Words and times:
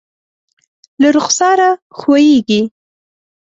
له 1.01 1.07
رخسار 1.17 1.59
ښویېږي 1.97 2.61